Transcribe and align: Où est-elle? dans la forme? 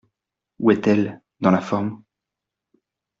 Où 0.57 0.71
est-elle? 0.71 1.21
dans 1.41 1.51
la 1.51 1.61
forme? 1.61 2.01